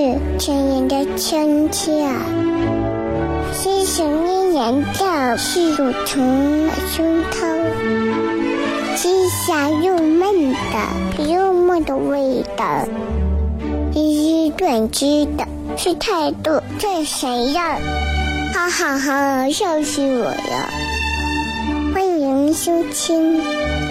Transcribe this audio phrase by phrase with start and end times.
[0.00, 1.92] 是亲人的亲切，
[3.52, 12.88] 细声的言调是乳虫的胸膛，鸡下又嫩的幽默的味道，
[13.92, 17.76] 一语断句的是态度这谁呀？
[18.54, 20.70] 哈哈哈，笑死我了！
[21.92, 23.38] 欢迎收听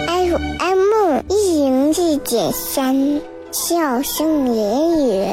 [0.08, 3.20] FM 一零四点三。
[3.52, 5.26] 笑声言语，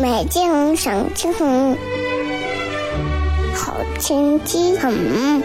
[0.00, 1.32] 美景赏晴，
[3.52, 5.42] 好天气很。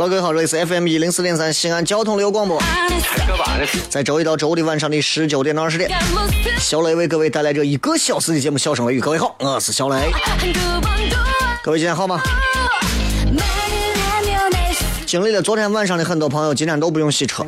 [0.00, 2.58] Hello，各位好，这里是 FM 一零四点三西安交通旅游广播，
[3.90, 5.90] 在周一到周五的晚上的十九点到二十点，
[6.58, 9.00] 小雷为各位带来这一个小时的节目《笑声雷雨》。
[9.04, 10.10] 各位好，我是小雷。
[11.62, 12.18] 各位今天好吗？
[15.04, 17.44] 经历了昨天晚上的很多朋友，今天都不用洗车。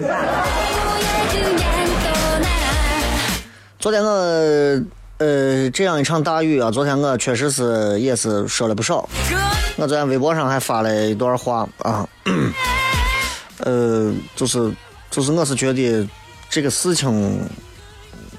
[3.79, 4.83] 昨天我
[5.23, 9.09] 呃这样一场大雨啊，昨天我确实是也是说了不少。
[9.77, 12.05] 我在微博上还发了一段话啊，
[13.63, 14.73] 呃，就是
[15.13, 16.09] 就是我是觉得
[16.51, 17.39] 这个事情，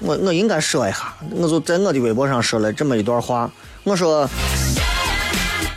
[0.00, 3.50] 我我应该说一下，我就在我的微博上说了这么一段话，
[3.84, 4.28] 我说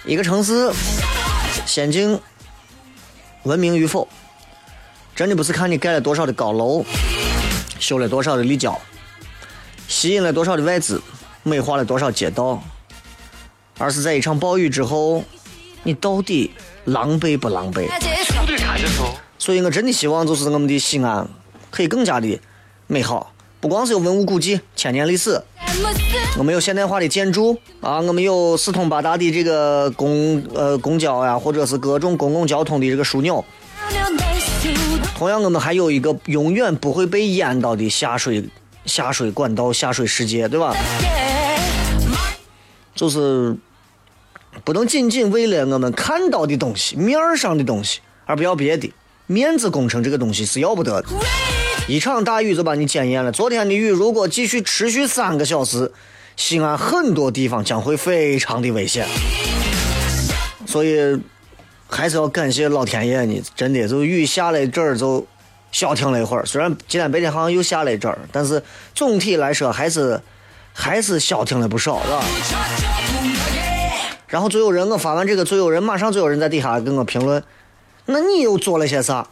[0.06, 0.69] 一个城市
[1.66, 2.19] 先进
[3.44, 4.06] 文明与否，
[5.16, 6.84] 真的不是看你盖了多少的高楼，
[7.79, 8.78] 修了多少的立交，
[9.87, 11.01] 吸引了多少的外资，
[11.43, 12.61] 美化了多少街道，
[13.77, 15.23] 而是在一场暴雨之后。
[15.83, 16.51] 你到底
[16.83, 17.87] 狼狈不狼狈？
[19.37, 21.25] 所以我真的希望就是我们的西安
[21.71, 22.37] 可以更加的
[22.87, 23.31] 美好，
[23.61, 25.41] 不光是有文物古迹、千年历史，
[26.37, 33.45] 我们有现代化的建筑啊，我们有四通八达的这个公呃公交呀，或者是各种公共交通的这个枢纽。
[35.15, 38.43] 同样，我们还有一个永远不会被淹到的下水
[38.87, 40.75] 下水管道、下水世界，对吧？
[42.95, 43.55] 就是。
[44.63, 48.91] 不能仅仅为了我们看到的东西、面儿上的东西，而不要别的。
[49.27, 51.07] 面子工程这个东西是要不得的。
[51.87, 53.31] 一场大雨就把你检验了。
[53.31, 55.93] 昨天的雨如果继续持续三个小时，
[56.35, 59.07] 西安很多地方将会非常的危险。
[60.65, 61.21] 所以
[61.87, 65.25] 还是要感谢老天爷呢，真的，就雨下了这儿就
[65.72, 66.45] 消停了一会儿。
[66.45, 68.61] 虽然今天白天好像又下了一阵儿，但是
[68.94, 70.22] 总体来说还是
[70.73, 72.23] 还是消停了不少，是吧？
[74.27, 77.41] 然后，最有人，我发完这个，最有人马上就有人在底下给我评论。
[78.06, 79.25] 那你又做了些啥？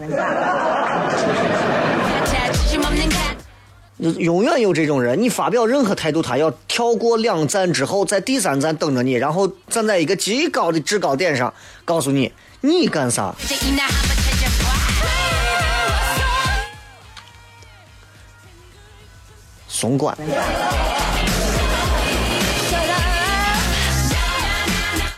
[3.97, 11.53] 永远有这种人，你发表任何态度，他要跳过两站之后，在第三站等着你，然后站在一个极高的制高点上，
[11.83, 12.31] 告诉你
[12.61, 13.33] 你干啥？
[19.75, 20.17] 松管。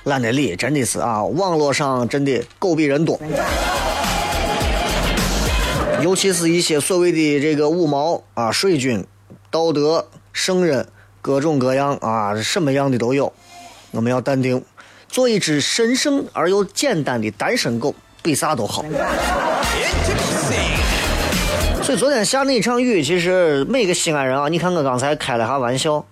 [0.06, 1.24] 懒得理，真的是啊！
[1.24, 3.20] 网络上真的狗比人多，
[6.02, 9.06] 尤其是一些所谓的这个五毛啊、水军、
[9.52, 10.88] 道德圣人，
[11.22, 13.32] 各种各样啊，什么样的都有。
[13.92, 14.64] 我们要淡定，
[15.10, 17.94] 做一只神圣而又简单的单身狗，
[18.24, 18.84] 比啥都好。
[21.88, 26.06] 所以昨天下那一场雨，其实每个西安人啊，你看我刚才开了下玩笑，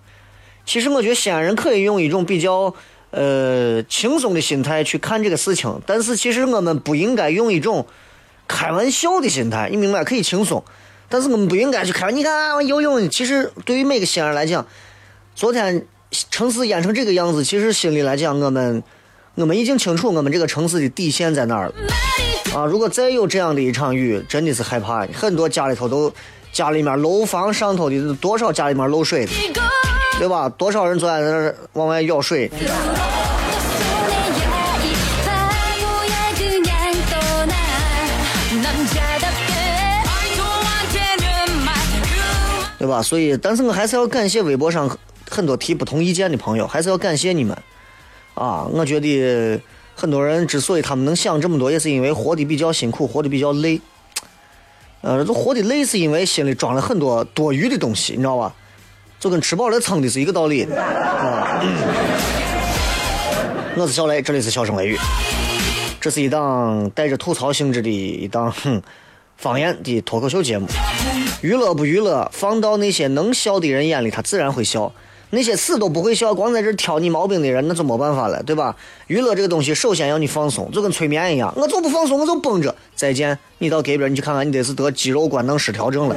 [0.64, 2.74] 其实我觉得西安人可以用一种比较。
[3.10, 7.86] 呃轻松的心态去看这个事情，但是其实我们不应该用一种
[8.48, 10.02] 开玩笑的心态，你明白？
[10.02, 10.62] 可以轻松，
[11.08, 12.10] 但是我们不应该去开。
[12.10, 14.66] 你看游泳，其实对于每个西安人来讲，
[15.34, 15.86] 昨天
[16.30, 18.82] 城市淹成这个样子，其实心里来讲，我们
[19.34, 21.74] 我们已经清楚我们这个城市的底线在哪儿了。
[22.56, 25.06] 啊，如果再有这样的一场雨，真的是害怕。
[25.08, 26.10] 很多家里头都，
[26.52, 29.32] 家里面楼房上头的多少家里面漏水的，
[30.18, 30.48] 对吧？
[30.48, 32.50] 多少人坐在那儿往外舀水。
[42.78, 43.02] 对吧？
[43.02, 44.88] 所以，但是我还是要感谢微博上
[45.28, 47.54] 很多提不同意见的朋友，还是要感谢你们。
[48.32, 49.60] 啊，我觉得
[49.98, 53.80] 很多人之所以他们能想这么多，也是因为活得比较辛苦，活得比较累。
[55.00, 58.54] 呃，这活得累是因为心里装了很多多余的东西，你知道吧？
[59.18, 60.64] 就跟吃饱了撑的是一个道理。
[60.64, 61.62] 啊，
[63.74, 64.98] 我是小雷，这里是笑声雷雨，
[65.98, 68.82] 这是一档带着吐槽性质的一档哼
[69.38, 70.66] 方言的脱口秀节目。
[71.40, 74.92] 娱乐不娱乐，放到那些能笑的人眼里，他自然会笑。
[75.36, 78.74] 那些死都不会笑，光在这挑你毛病的人，那就没办法了，对吧？
[79.08, 82.74] 娱乐这个东西，首先要你放松，就跟催眠一样，我就不放松，我就绷着。
[82.94, 86.16] 再见，你到隔壁，你去看看，你得是得肌肉官能失调症了。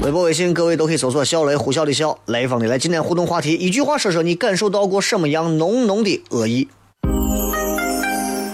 [0.00, 2.78] 微博、微信，各位都可以搜索“小雷”，呼啸的笑，雷锋的来。
[2.78, 6.66] 今天互动话题，一句话说说你感受到过什么样浓浓的恶意？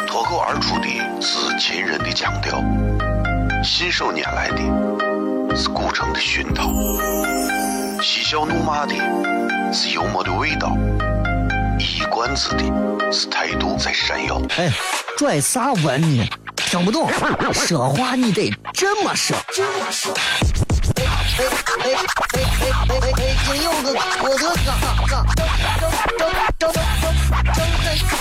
[0.08, 0.88] 脱口而出的
[1.20, 2.60] 是秦人的腔调，
[3.62, 5.04] 信手拈来的。
[5.56, 6.73] 是古城的熏陶，
[8.03, 8.95] 嬉笑怒骂的
[9.73, 10.77] 是幽默的味道，
[11.79, 14.43] 一冠子的是态度在闪耀。
[14.56, 14.69] 哎，
[15.17, 16.29] 拽啥文呢？
[16.56, 17.09] 听不懂，
[17.53, 19.37] 说话你得这么说。
[19.53, 20.12] 这么说
[21.36, 21.50] 哎哎
[21.84, 23.34] 哎哎！
[23.44, 26.72] 今有个我的哥哥，张张张张张张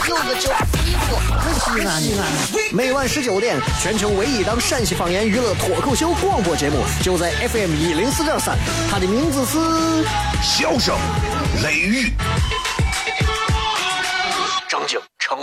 [0.07, 1.13] 有个叫西哥，
[1.59, 2.21] 西安西安。
[2.73, 8.57] 每晚十九点，全球唯一档陕西方言娱乐脱口秀广播节目，就在 FM 一零四点三。
[8.89, 9.59] 它的名字是
[10.41, 10.97] 《笑声
[11.61, 12.07] 雷雨》，
[14.67, 15.37] 正经成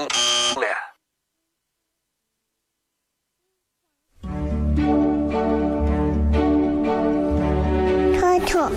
[0.60, 0.89] 脸。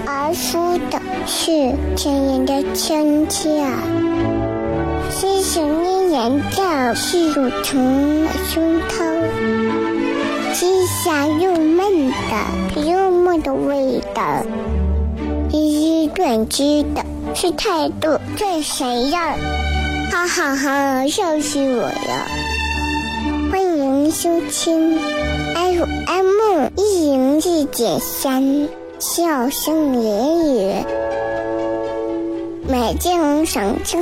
[0.06, 3.64] 而出的是亲人的亲切，
[5.10, 9.24] 细声的眼罩是乳虫的胸膛，
[10.54, 14.46] 是香又闷的幽默的味道，
[15.52, 19.20] 一语断句的是态度最闪耀，
[20.12, 22.28] 哈哈哈，笑死我了！
[23.52, 25.00] 欢迎收听
[25.56, 28.83] FM 一零四点三。
[29.04, 30.86] 笑声言语，
[32.70, 34.02] 美景赏晴，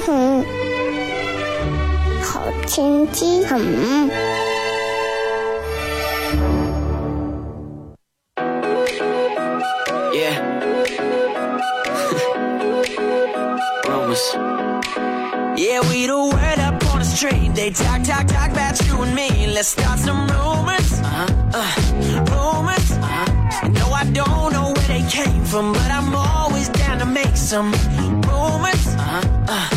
[2.22, 3.60] 好天气很。
[10.14, 10.38] Yeah.
[13.88, 14.36] Rumors.
[15.58, 17.56] Yeah, we the word up on the street.
[17.56, 19.48] They talk, talk, talk about you and me.
[19.52, 21.02] Let's start some rumors.
[21.02, 21.26] Uh-huh.
[21.56, 21.91] Uh,
[25.52, 27.74] from, but I'm always down to make some
[28.24, 28.88] rumors.
[28.98, 29.68] Uh, uh,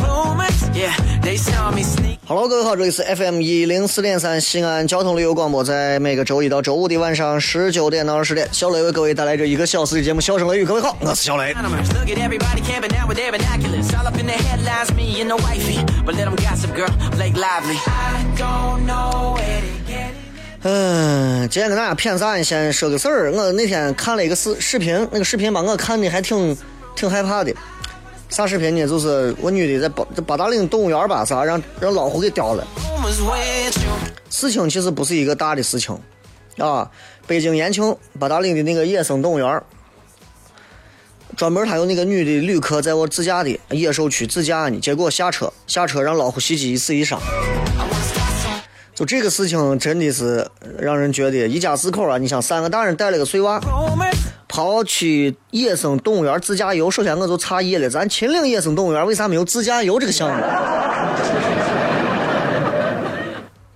[0.00, 2.18] rumors, yeah, they saw me sneak.
[2.26, 10.64] Hello，各位好，这里是 FM 一零四点三西安交通旅游广播，在每个周一到周五的晚上十九点到二十点，小雷为各位带来这一个小时的节目《笑声雷雨》。
[10.66, 11.54] 各位好，我是小雷。
[20.62, 22.42] 嗯，今天跟大家谝啥？
[22.42, 23.30] 先说个事儿。
[23.30, 26.56] 我那天看了一个视视频，那个视频把我看的还挺
[26.96, 27.54] 挺害怕的。
[28.28, 28.84] 啥视频呢？
[28.86, 32.66] 就是我女的在八八达岭动物园吧，啥让让老虎给叼了。
[34.30, 35.96] 事情其实不是一个大的事情
[36.58, 36.90] 啊。
[37.28, 39.62] 北京延庆八达岭的那个野生动物园，
[41.36, 47.20] 专门他有那个女的旅客在我自驾的野兽区自驾呢，结果下车下车让老虎袭击一死一伤。
[48.98, 50.44] 就这个事情真的是
[50.76, 52.18] 让人觉得一家四口啊！
[52.18, 53.60] 你想三个大人带了个碎娃，
[54.48, 56.90] 跑去野生动物园自驾游。
[56.90, 60.42] 首先我就诧异了，咱秦岭野生动物园为啥没有自驾游这个项目？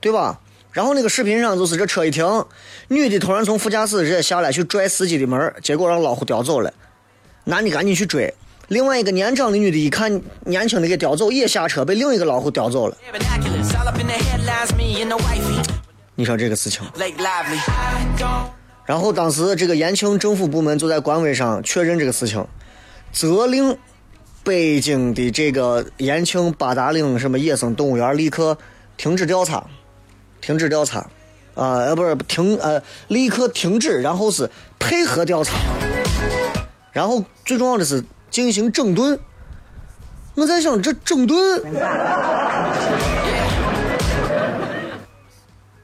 [0.01, 0.41] 对吧？
[0.73, 2.45] 然后那个视频上就是这车一停，
[2.89, 6.75] 女的突然从副驾驶直接下来去拽司机的门，结果让老虎叼走了。
[7.45, 8.35] 男的赶紧去追。
[8.73, 12.97] 另外一个年长的女的，一看年轻的给叼走，也下车被另一个老虎叼走了。
[16.15, 16.83] 你说这个事情。
[18.87, 22.47] 然后当时这个延庆政府部门就在官微上确认这个事情，
[23.13, 23.77] 责令
[24.43, 28.57] 北京的这个延庆八达岭什么野生动物园立刻
[28.97, 29.67] 停止调查，
[30.41, 31.01] 停止调查，
[31.55, 35.59] 啊呃不是停呃立刻停止，然后是配合调查，
[36.91, 39.17] 然后最重要的是进行整顿。
[40.35, 41.63] 我在想这整顿，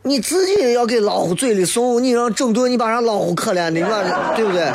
[0.03, 4.73] 你自己要给老虎嘴里送，你让整顿，你把人老虎可怜的，你把对不对？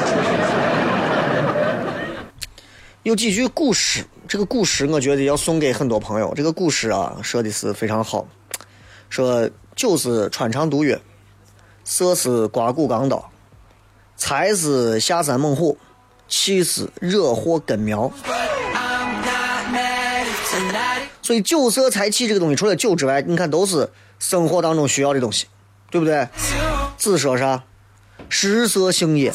[3.02, 6.32] 有几句古诗，这个古诗我觉得要送给很多朋友。
[6.36, 8.28] 这个古诗啊，说的是非常好，
[9.10, 10.96] 说酒是穿肠毒药，
[11.84, 13.28] 色是刮骨钢刀，
[14.16, 15.76] 财是下山猛虎，
[16.36, 18.12] 气死惹祸根苗。
[21.22, 23.88] 所以酒色财气这个东西，除了酒之外，你看都是
[24.18, 25.46] 生活当中需要的东西，
[25.92, 26.28] 对不对？
[26.98, 27.64] 子说啥？
[28.30, 29.32] 食色性也。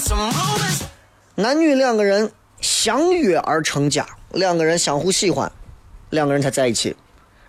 [1.36, 5.52] 男女两个人相约而成家，两个人相互喜欢，
[6.10, 6.96] 两个人才在一起，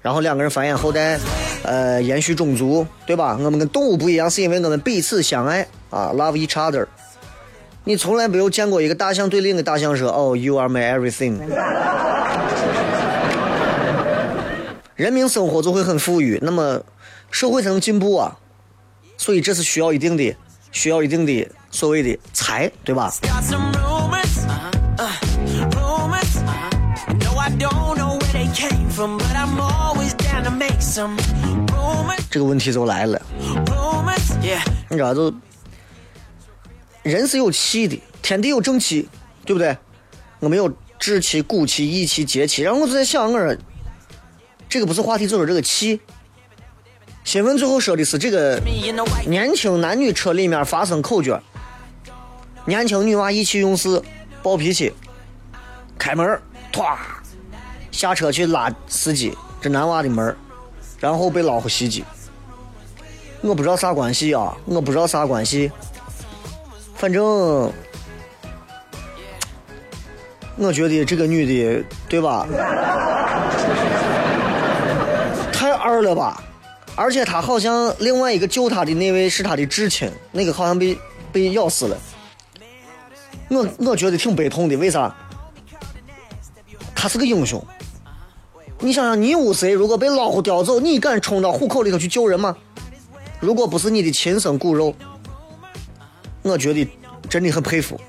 [0.03, 1.19] 然后两个人繁衍后代，
[1.63, 3.35] 呃，延续种族，对吧？
[3.41, 6.85] 我们跟动物不一样，是因为我们彼此相爱啊，love each other。
[7.85, 11.39] 你从来没有见过一个大象对另一个大象说：“哦，you are my everything。”
[14.95, 16.81] 人民生活就会很富裕，那么
[17.31, 18.37] 社会才能进步啊。
[19.17, 20.35] 所以这是需要一定的，
[20.71, 23.11] 需要一定的所谓的财，对吧？
[32.29, 33.19] 这个问题就来了，
[34.89, 35.33] 你知道，就
[37.09, 39.09] 人是有气的，天地有正气，
[39.45, 39.75] 对不对？
[40.39, 43.57] 我们有志气、骨气、义气、节气，然后我就在想，我说。
[44.69, 45.99] 这个不是话题，就是这个气。
[47.23, 48.61] 新闻最后说的是这个
[49.25, 51.41] 年轻男女车里面发生口角，
[52.65, 53.99] 年轻女娃意气用事，
[54.43, 54.93] 暴脾气，
[55.97, 56.39] 开门，
[56.71, 56.95] 唰，
[57.91, 60.37] 下车去拉司机这男娃的门，
[60.99, 62.03] 然后被老虎袭击。
[63.41, 65.71] 我不知道啥关系啊，我不知道啥关系，
[66.99, 67.23] 反正
[70.57, 72.45] 我觉得这个女的，对吧？
[75.53, 76.43] 太二了吧！
[76.97, 80.99] 而且他好像另外一个救他的那位是他的至亲，那个好像被
[81.31, 81.97] 被咬死了。
[83.47, 85.15] 我我觉得挺悲痛的，为啥？
[86.93, 87.65] 他是个英雄。
[88.79, 92.57] 你想想，你有谁如果被老虎叼走，你敢冲到虎口里头去救人吗？
[93.39, 94.93] 如果不是你的亲生骨肉，
[96.49, 96.87] 我觉得
[97.29, 97.99] 真的很佩服。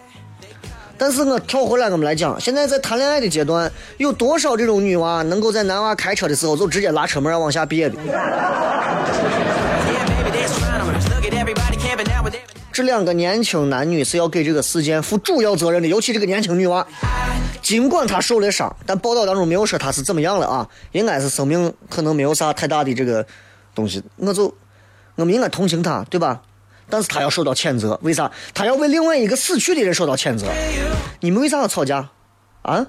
[0.96, 7.96] 但是我跳回来，我们来讲，现在在谈恋爱的阶段，有多少这种女娃能够在男娃开车的时候就直接拉车门往下憋的？
[12.72, 16.86] 这两个年轻男女是要给这个事件负主要责任的，尤其这个年轻女娃，
[17.62, 23.26] 尽管她受了伤，但报道当中没有说她是怎么样了啊，应该是生命可能没有啥太大的这个
[23.74, 24.54] 东西，我就
[25.16, 26.42] 我们应该同情她，对吧？
[26.90, 28.30] 但是他要受到谴责，为啥？
[28.52, 30.46] 他要为另外一个死去的人受到谴责。
[31.20, 32.10] 你们为啥要吵架？
[32.62, 32.86] 啊？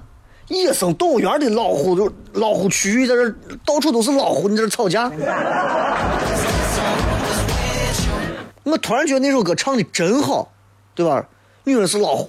[0.48, 3.30] 野生动物园的老虎都老虎区域在这
[3.64, 5.10] 到处都是老虎，你在这吵架？
[8.64, 10.52] 我突然觉得那首歌唱的真好，
[10.94, 11.26] 对吧？
[11.64, 12.28] 女人是老虎，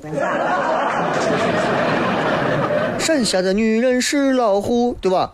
[3.00, 5.34] 山下的女人是老虎，对吧？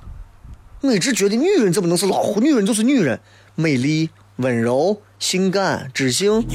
[0.81, 2.39] 我一直觉得女人怎么能是老虎？
[2.39, 3.19] 女人就是女人，
[3.55, 4.09] 美丽。
[4.41, 6.45] 温柔、性感、知性。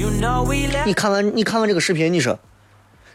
[0.85, 2.39] 你看完你看完这个视频，你说，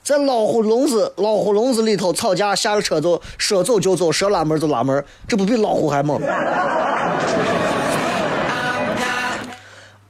[0.02, 6.22] 在老虎笼子老虎笼子里头吵架，下了车就说走就走，说拉门就拉门，这不比老虎还猛？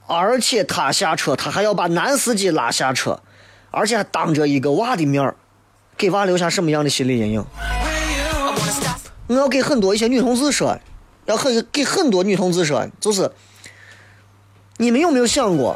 [0.07, 3.19] 而且他下车，他还要把男司机拉下车，
[3.71, 5.33] 而且还当着一个娃的面
[5.97, 7.43] 给娃留下什么样的心理阴影？
[9.27, 10.77] 我要给很多一些女同志说，
[11.25, 13.31] 要很给很多女同志说，就是。
[14.81, 15.75] 你们有没有想过，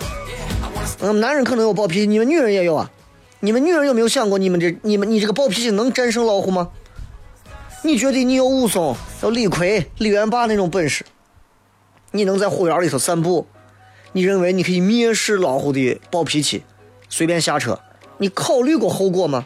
[0.99, 2.89] 嗯，男人可能有暴脾气，你们女人也有啊。
[3.39, 6.71] 你们女人有没有想过，你们这、你们、你这个暴脾气能战胜老虎吗？
[7.83, 11.05] 你觉得你有武松、有李逵、李元霸那种本事，
[12.13, 13.45] 你能在虎园里头散步？
[14.13, 16.63] 你认为你可以蔑视老虎的暴脾气，
[17.07, 17.79] 随便下车？
[18.17, 19.45] 你考虑过后果吗？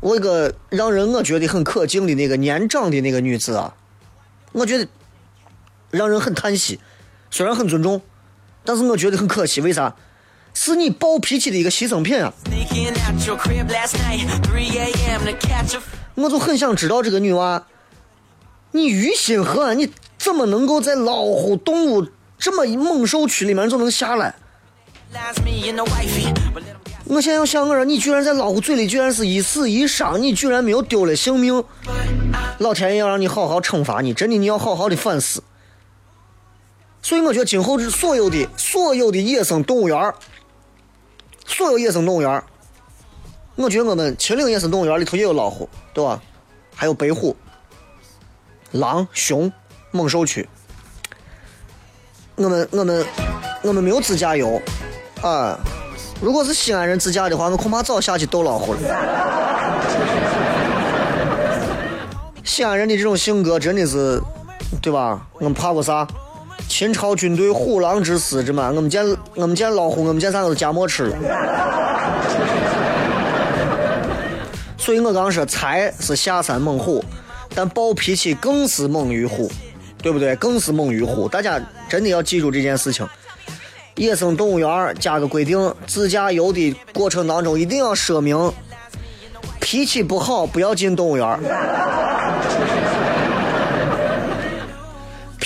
[0.00, 3.74] 我一个让人我觉得很可敬的那个年长的那个女子啊，
[4.52, 4.88] 我觉得。
[5.92, 6.80] 让人很叹息，
[7.30, 8.02] 虽然很尊重，
[8.64, 9.60] 但是我觉得很可惜。
[9.60, 9.94] 为啥？
[10.54, 12.30] 是你暴脾气的一个牺牲品啊！
[16.14, 17.64] 我就很想知道这个女娃，
[18.72, 19.78] 你于心何安？
[19.78, 22.06] 你怎么能够在老虎动物
[22.38, 24.34] 这么猛兽区里面就能下来？
[27.04, 31.64] 我现在要想，我说你居然在老虎嘴里居然是一死一伤，你居然没有丢了性命，
[32.58, 35.42] 老天爷要让你好好惩罚你，真的你要好好的反思。
[37.02, 40.14] 所以我觉得今后所有的所有的野生动物园，
[41.44, 42.42] 所有野生动物园，
[43.56, 46.22] 我觉得我们秦岭野生动物园里头也有老虎，对吧？
[46.74, 47.36] 还有白虎、
[48.70, 49.52] 狼、熊、
[49.90, 50.48] 猛兽区。
[52.36, 53.04] 我们我们
[53.62, 54.62] 我们没有自驾游
[55.20, 55.58] 啊！
[56.20, 58.80] 如果是西安人自驾的话，我恐怕早下去逗老虎了。
[62.44, 64.22] 西安人的这种性格真的是，
[64.80, 65.26] 对吧？
[65.34, 66.06] 我们怕过啥？
[66.72, 68.72] 秦朝军队虎狼之师，这嘛？
[68.74, 71.16] 我们见我们见老虎，我们见啥都夹馍吃了。
[74.78, 77.04] 所以我刚说，才是下山猛虎，
[77.54, 79.52] 但暴脾气更是猛于虎，
[80.02, 80.34] 对不对？
[80.36, 81.28] 更是猛于虎。
[81.28, 81.60] 大家
[81.90, 83.06] 真的要记住这件事情。
[83.96, 88.50] 野生动物园加个规定，自驾游的过程当中一定要说明，
[89.60, 91.38] 脾气不好不要进动物园。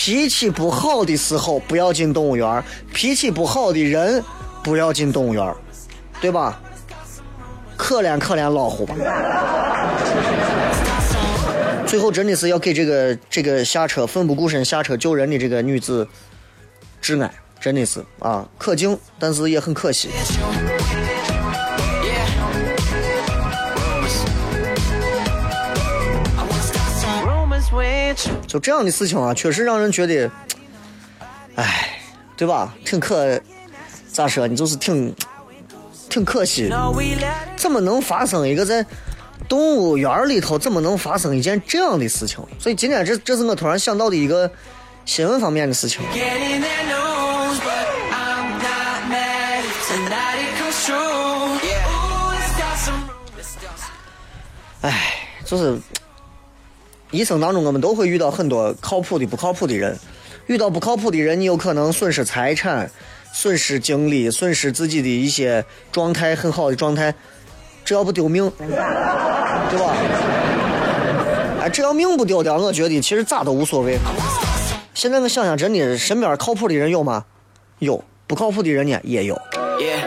[0.07, 2.63] 脾气不好的时候不要进动物园，
[2.95, 4.23] 脾气不好的人
[4.63, 5.53] 不要进动物园，
[6.21, 6.61] 对吧？
[7.77, 8.95] 可怜可怜老虎吧。
[11.89, 16.07] 最后真的是要给这个这个下车奋不顾身下车救人的这个女子
[17.03, 20.11] 致哀，真的是啊，可敬，但是也很可惜。
[28.47, 30.31] 就这样的事情啊，确实让人觉得，
[31.55, 32.01] 哎，
[32.37, 32.75] 对吧？
[32.85, 33.41] 挺可，
[34.11, 34.47] 咋说？
[34.47, 35.15] 你就是挺，
[36.09, 36.71] 挺可惜。
[37.57, 38.85] 怎么能发生一个在
[39.49, 42.39] 动物园里头，怎么能发生一件这样的事情？
[42.59, 44.51] 所以今天这这是我突然想到的一个
[45.05, 46.03] 新闻方面的事情。
[54.81, 55.79] 哎，就是。
[57.11, 59.97] 一生当中，我们都会遇到很多靠谱的、不靠谱的人。
[60.47, 62.89] 遇到不靠谱的人，你有可能损失财产、
[63.33, 67.13] 损失精力、损失自己的一些状态很好的状态，
[67.85, 68.69] 只要不丢命， 对
[69.79, 69.97] 吧？
[71.61, 73.99] 哎，只要命不丢掉，我觉得其实咋都无所谓。
[74.95, 77.25] 现在我想想，真的，身边靠谱的人有吗？
[77.81, 79.37] 有，不靠谱的人呢也有。
[79.81, 80.07] Yeah.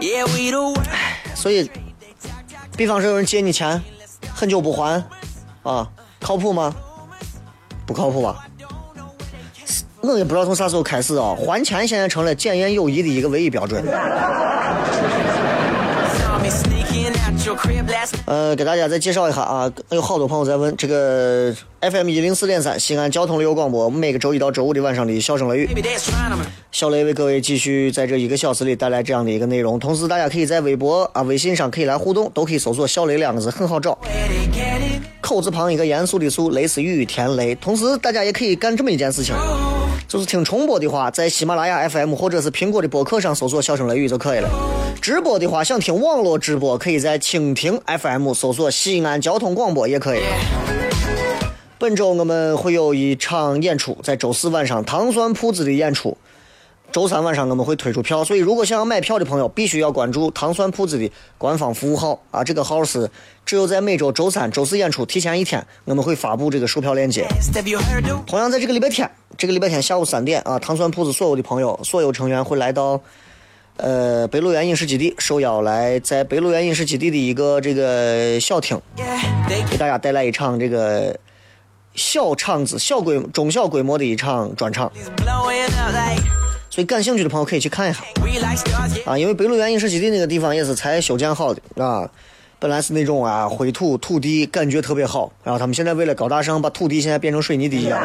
[1.44, 1.70] 所以，
[2.74, 3.78] 比方说有人借你钱，
[4.32, 5.04] 很久不还，
[5.62, 5.86] 啊，
[6.18, 6.74] 靠谱吗？
[7.84, 8.46] 不靠谱吧？
[10.00, 13.84] 我也不知道从啥时候开始啊，还钱现在成了检验友谊的一个唯一标准。
[18.26, 25.68] 呃，给大家再介绍一下啊，有好多朋友在问这个 FM 一零四点三西安交通旅游广播，每个周一到周五的晚上的笑声雷雨，
[26.72, 29.78] 小雷为各位继续在这一个小时里带来这样的一个内容。
[29.78, 33.98] 同时，大家可以在微博啊、微信上可以来互动，都可以搜索“小雷”两个字，很好找，
[35.20, 37.54] 口字旁一个严肃的肃，雷是雨田雷。
[37.54, 39.34] 同时，大家也可以干这么一件事情。
[40.14, 44.48] 就是听重播的话，在喜马拉雅 FM 或者是苹果的播客上搜索“笑声雷雨”就可以了。
[45.02, 50.20] 直播的话，想听网络直播，可以在蜻蜓 FM 搜索“西安交通广播”也可以。
[51.80, 56.16] 本周我们会有一场演出，在周四晚上糖酸铺子的演出。
[56.94, 62.44] 周三晚上我们会推出票，所以如果想要买票的朋友，必须要关注糖酸铺子的官方服务号啊！
[62.44, 63.10] 这个号是
[63.44, 67.26] 只有在每周周三、周四演出提前一天，我们会发布这个售票链接。
[68.28, 73.00] 同样在这个礼拜天，这个礼拜天下午三点啊，糖酸铺子所有的朋友、所有成员会来到
[73.78, 78.80] 呃北鹿原影视基地，受邀来在北鹿原影视基地的一个这个小厅，
[79.68, 81.18] 给大家带来一场这个
[81.96, 84.92] 小场子、小规中小规模的一场专场。
[86.74, 88.00] 所以感兴趣的朋友可以去看一下
[89.06, 92.10] 啊，因为北鹿原影视基地那个地方也是才修建好的啊，
[92.58, 98.02] 本来是那种啊灰土土地，感觉特别好，然后他们现在为了高大上，把土地现在变成水泥地一样。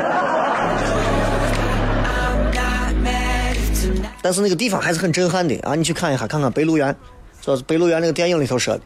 [4.22, 6.96] 但是那个地方还是很震撼的啊，你去看一下，看看北鹿原，
[7.42, 8.82] 这是北鹿原那个电影里头说的，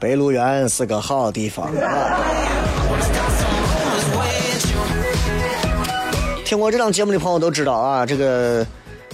[0.00, 2.18] 北鹿原是个好地方啊。
[6.44, 8.66] 听过这档节目的朋友都知道啊，这个。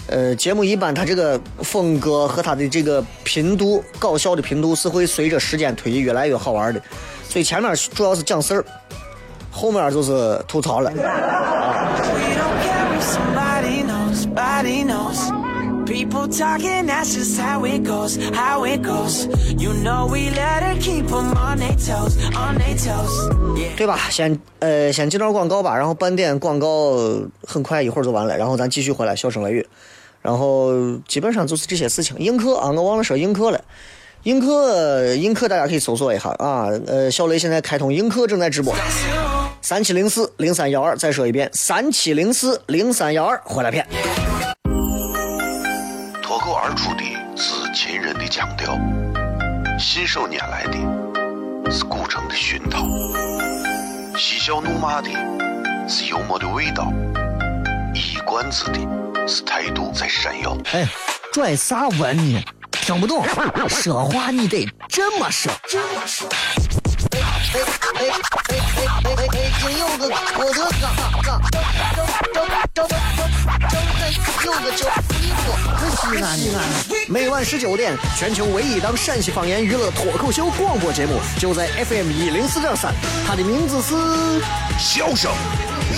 [0.07, 6.81] 呃，节目一般它这个风格和它的这个频度，搞笑的频度是会随着时间推移越来越好玩的。
[7.29, 8.64] 所以前面主要是讲事儿，
[9.51, 10.90] 后面就是吐槽了。
[10.90, 11.90] 啊。
[15.87, 19.27] People talking, that's just how it goes, how it goes.
[19.59, 23.29] You know we let her keep 'em on their toes, on their toes.
[23.55, 23.77] Yeah.
[23.77, 23.99] 对吧？
[24.11, 26.97] 先呃先进段广告吧，然后半点广告
[27.47, 29.67] 很快一会儿就完了，然后咱继续回来笑声雷雨，
[30.25, 30.73] 然后
[31.07, 32.17] 基本上就是这些事情。
[32.19, 33.61] 映客啊，我忘了说映客了。
[34.23, 36.69] 映客，映客大家可以搜索一下啊。
[36.87, 38.75] 呃，小雷现在开通映客正在直播，
[39.61, 43.87] 三七零四零三幺二，再说一遍，三七零四零三幺二，回来片。
[46.23, 47.05] 脱口而出的
[47.37, 48.79] 是秦人的腔调，
[49.79, 52.87] 信手拈来的是古城的熏陶，
[54.17, 55.11] 嬉笑怒骂的
[55.87, 56.91] 是幽默的味道，
[57.93, 58.79] 一冠子的
[59.27, 60.57] 是态度在闪耀。
[60.73, 60.87] 哎，
[61.33, 62.45] 拽啥文呢？
[62.71, 63.25] 听不懂，
[63.69, 65.51] 说话你得这么说。
[65.69, 66.29] 这么说。
[67.13, 67.21] 哎
[67.55, 68.11] 哎哎哎
[68.49, 69.35] 哎哎哎！
[69.61, 70.87] 金柚子，我的嘎
[71.23, 71.57] 嘎，张
[72.33, 72.93] 张张张张张
[74.45, 75.45] 柚子叫衣服，
[75.97, 76.59] 西安西安。
[77.09, 82.93] 每晚十九点，全球唯一档陕西方言娱乐脱口秀广播节目，就在 FM 一零四点三，
[83.27, 83.95] 它的名字是
[84.79, 85.31] 笑声、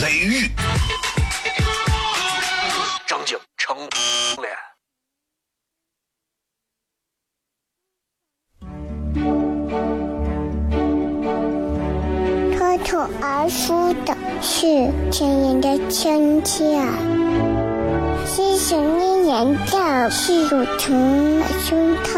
[0.01, 0.51] 雷雨，
[3.07, 3.77] 张景成
[4.43, 4.53] 脸。
[12.57, 16.81] 脱口而出的是亲人的亲切，
[18.27, 22.11] 是声音人的是乳虫的胸膛，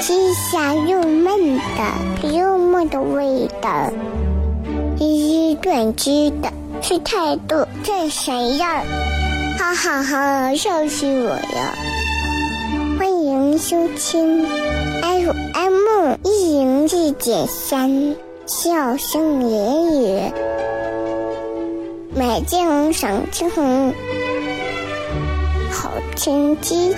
[0.00, 3.90] 是香又闷的幽默的味道，
[4.98, 8.66] 一语断句的是态度这闪耀，
[9.58, 11.74] 哈哈哈，笑死我了！
[12.96, 14.46] 欢迎收听
[15.02, 18.14] FM 一零四点三。
[18.46, 20.32] 笑声连语，
[22.14, 23.92] 美景赏秋红，
[25.70, 26.94] 好天气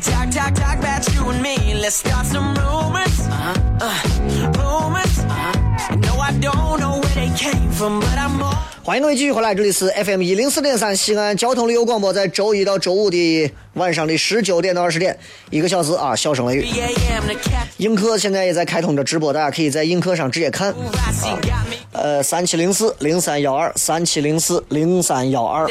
[0.00, 0.06] street.
[0.06, 1.74] They talk, talk, talk about you and me.
[1.74, 3.20] Let's start some rumors.
[3.28, 3.54] Uh-huh.
[3.80, 3.94] Uh,
[4.58, 5.18] rumors.
[5.20, 5.96] Uh-huh.
[5.96, 8.56] No, I don't know where they came from, but I'm more.
[8.82, 15.18] 欢迎各位继续回来，这里是 FM 一零四点三西安交通旅游广播，在周一到周五的晚上的十九点到二十点，
[15.50, 16.64] 一个小时啊，笑声雷雨。
[16.64, 17.24] 3 a.m.
[17.24, 17.66] the cat.
[17.78, 20.72] 映客现在也在开通着直播，大家可以在映客上直接看。
[20.72, 21.75] Me.
[21.98, 25.66] 呃，三七零四零三幺二，三七零四零三幺二。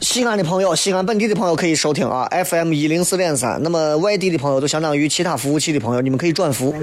[0.00, 3.62] 西安的朋友，西安本地的朋友可以收听啊，FM 一零四点三。
[3.62, 6.74] 那么外地的朋友，就相当于其他服务器的朋友，你们可以转服。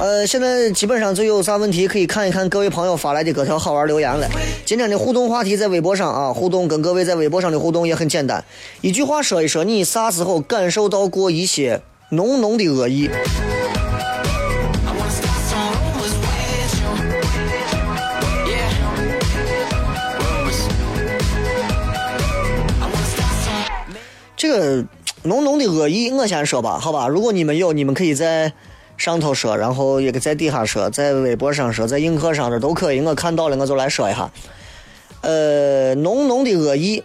[0.00, 4.26] 呃，现在基本上就有啥问题可以看一看各位朋友发来的各条好玩留言了。
[4.64, 8.42] 今天的互动话题在微博上啊，互动跟各位在微博上的互动也很简单，
[8.80, 13.10] 一句话说一说你啥时候感受到过一些浓浓的恶意。
[24.48, 24.82] 这个
[25.24, 27.06] 浓浓的恶意，我先说吧，好吧？
[27.06, 28.50] 如果你们有，你们可以在
[28.96, 33.02] 上头说，然后也可在底下说，在微博上说，在映客上这都可以。
[33.02, 34.30] 我看到了，我就来说一下。
[35.20, 37.04] 呃，浓浓的恶意。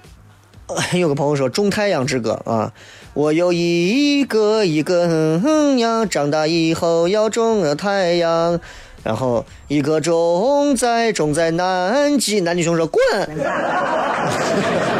[0.93, 2.71] 有个朋友说《种太阳之歌》啊，
[3.13, 8.58] 我有一个一个哼呀，长大以后要种个太阳，
[9.03, 13.01] 然后一个种在种在南极，男女熊说滚。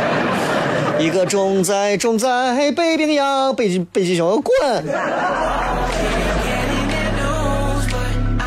[1.03, 4.55] 一个种在种在北冰洋，北极北极熊滚，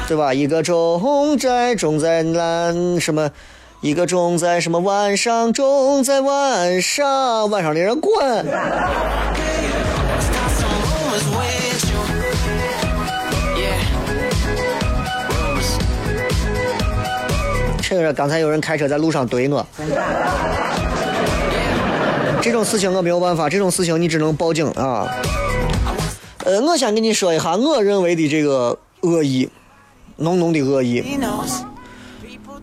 [0.08, 0.32] 对吧？
[0.32, 3.30] 一个种在种在南什么，
[3.82, 8.46] 一个种在什么晚上种在晚上，晚上的人滚。
[17.82, 19.64] 趁着刚才有人开车在路上怼我，
[22.46, 25.04] 这种事情我没有办法，这种事情你只能报警啊。
[26.44, 29.48] 呃，我先跟你说一下我认为的这个恶意，
[30.18, 31.02] 浓浓的恶意。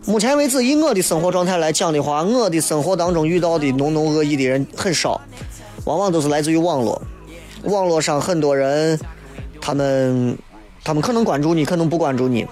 [0.06, 5.20] 目前为止，以我的生活状态来讲的话，我的生活当中遇到的浓浓恶意的人很少，
[5.84, 7.02] 往往都是来自于网络。
[7.64, 8.98] 网络上很多人，
[9.60, 10.38] 他们
[10.82, 12.46] 他们可能关注你，可能不关注你，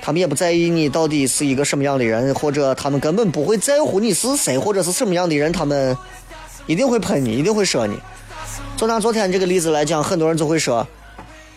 [0.00, 5.96] 他们也不在意你到底是一个什么样的人，或者他们根本不会在乎你是谁或者是什么样的人，他们
[6.70, 7.98] 一定会喷你，一定会说你。
[8.76, 10.86] 就拿昨天这个例子来讲，很多人就会说。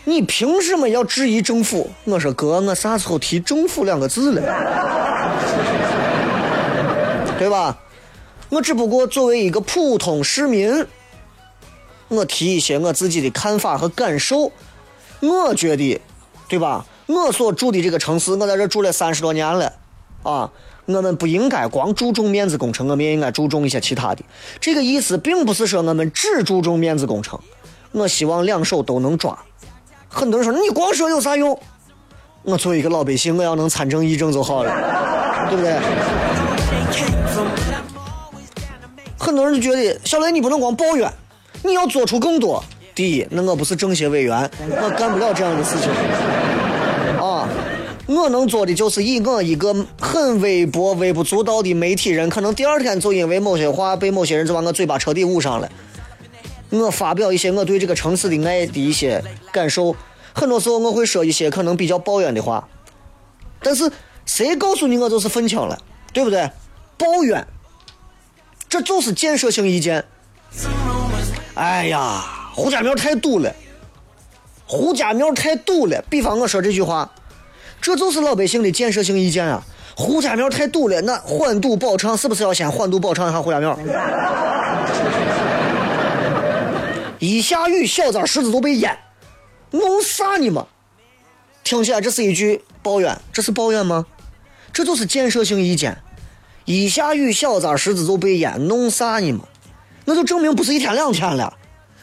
[0.02, 1.88] 你凭什么要质疑政府？
[2.02, 4.42] 我说哥，我啥时候提政府两个字了？
[7.38, 7.78] 对吧？
[8.48, 10.84] 我只不过作为一个普通市民，
[12.08, 14.50] 我提一些我自己的看法和感受。
[15.20, 16.00] 我觉得，
[16.48, 16.84] 对吧？
[17.06, 19.72] 我所住的这个城市，我在这住了三十多年了，
[20.24, 20.50] 啊，
[20.86, 24.22] 我们不应该光注重面子工程，我们也应该注重一些其他的。
[24.60, 27.38] 这个意思并不是说我们只注重面子工程，
[27.92, 29.38] 我希望两手都能抓。
[30.08, 31.58] 很多人说你光说有啥用？
[32.42, 34.70] 我作为一个老百姓，我要能参政议政就好了，
[35.48, 35.78] 对不对？
[39.18, 41.10] 很多人就觉得小雷你不能光抱怨，
[41.62, 42.62] 你要做出更多。
[42.94, 45.90] 第一，那我不是政协委员，我干不了这样的事情。
[47.18, 47.48] 啊，
[48.06, 55.70] 我能做的就是以我一个很微薄、微不足道的媒体人，可能第二天就因为某些话被某些人就把我嘴巴彻底捂上了。
[56.70, 59.96] 我发表一些我对这个城市的爱的一些感受。
[60.34, 62.68] 很多时候我会说一些可能比较抱怨的话，
[63.62, 63.90] 但是
[64.26, 65.80] 谁告诉你我就是愤青了，
[66.12, 66.50] 对不对？
[66.98, 67.46] 抱怨，
[68.68, 70.04] 这就是建设性意见。
[71.54, 73.54] 哎呀，胡家庙太堵了，
[74.66, 76.04] 胡家庙太堵了。
[76.10, 77.08] 比方我说这句话，
[77.84, 79.62] 这就是老百姓的建设性意见啊。
[79.94, 83.78] 胡家庙太堵了，那缓堵保畅是不是要先缓堵保畅一下胡家庙？
[87.18, 88.96] 一下雨，小寨石子都被淹。
[89.72, 90.66] 弄啥呢嘛？
[91.62, 94.06] 听起来这是一句抱怨，这是抱怨吗？
[94.72, 95.98] 这就是建设性意见。
[96.64, 99.44] 一下雨，小寨石子就被淹，弄啥呢嘛？
[100.06, 101.52] 那就证明不是一天两天了，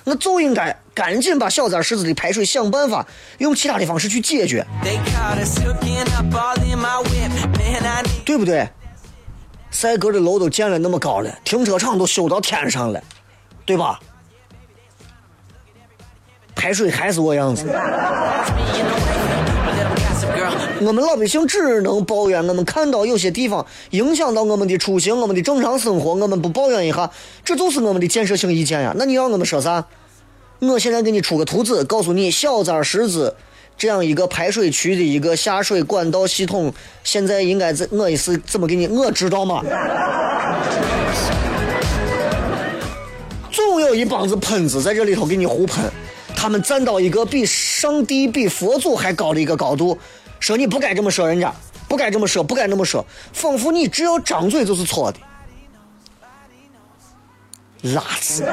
[0.04, 3.06] 那就应该赶紧把小寨石子的排水想办法，
[3.38, 4.66] 用其他的方式去解决，
[8.26, 8.68] 对不对？
[9.72, 13.02] 赛格的楼都建了那么高了，停车场都修到天上了，
[13.66, 14.00] 对吧？
[16.54, 17.66] 排水还是我样子。
[20.82, 27.10] 我们老百姓只能抱怨，我们看到有些地方影响到我们的出行、我们的正常生活，我们不抱怨一下，
[27.46, 28.94] 这就是我们的建设性意见呀。
[28.98, 29.86] 那你让我们说啥？
[30.62, 33.36] 我现在给你出个图纸，告诉你小寨石子
[33.76, 36.72] 这样一个排水区的一个下水管道系统，
[37.04, 38.88] 现在应该怎我也是怎么给你？
[38.88, 39.64] 我知道吗？
[43.52, 45.92] 总有一帮子喷子在这里头给你胡喷。
[46.36, 49.98] 他们站到一个比上帝、比佛祖还高的一个高度，
[50.40, 51.54] 说你不该这么说人家，
[51.88, 55.20] 不该这么说，不该那么说，仿佛你只要张嘴就是错的，
[57.90, 58.44] 垃圾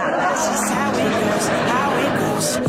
[2.39, 2.61] 拉子。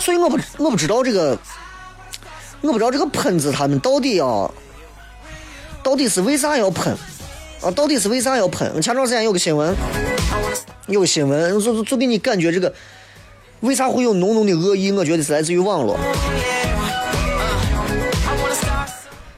[0.00, 1.36] 所以我不我不知道这个，
[2.62, 4.50] 我不知道这个喷子他们到底要，
[5.82, 6.96] 到底是为啥要喷
[7.62, 7.70] 啊？
[7.72, 8.80] 到底是为啥要喷？
[8.80, 9.74] 前段时间有个新闻，
[10.86, 12.72] 有个新闻就就给你感觉这个
[13.60, 14.92] 为啥会有浓浓的恶意？
[14.92, 15.98] 我觉得是来自于网络。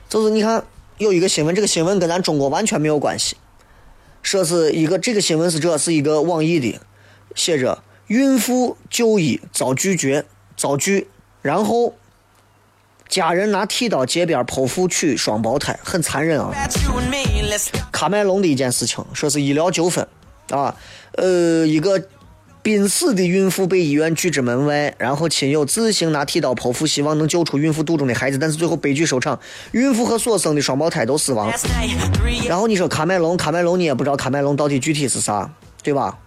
[0.09, 0.65] 就是你看
[0.99, 3.37] 有一个新闻，这个新闻跟咱中国完全没有关系，
[4.23, 6.81] 说是一个这个新闻是这是一个网易的，
[7.35, 7.83] 写着。
[8.09, 10.25] 孕妇就医遭拒绝，
[10.57, 11.07] 遭拒，
[11.43, 11.95] 然后
[13.09, 16.53] 家人拿剃刀街边剖腹取双胞胎，很残忍啊！
[17.93, 20.05] 卡麦隆的一件事情，说是医疗纠纷
[20.49, 20.75] 啊，
[21.13, 22.03] 呃，一个
[22.63, 29.39] 濒死的孕妇被医院拒之门外，然后亲友自行拿剃刀剖腹，希望能救出孕妇肚中的孩子，但是最后悲剧收场，
[29.73, 31.51] 孕妇和所生的双胞胎都死亡。
[32.47, 35.51] 然后你说喀麦隆，喀麦隆你也不知道喀麦隆到底具体是啥，
[35.83, 36.19] 对吧？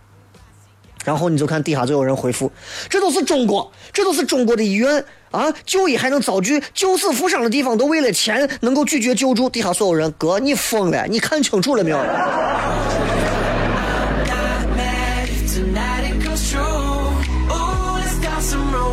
[1.05, 2.51] 然后你就看底下就有人回复，
[2.89, 5.53] 这都是中国，这都是中国的医院啊！
[5.65, 9.49] 就医还能遭拒，救死扶伤的地方都为了钱能够拒绝救助。
[9.49, 11.05] 底下所有人，哥，你疯了？
[11.07, 11.97] 你看清楚了没有？